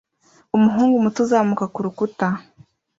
[0.55, 2.27] umuhungu muto uzamuka kurukuta